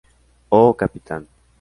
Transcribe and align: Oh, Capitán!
Oh, 0.49 0.73
Capitán! 0.75 1.27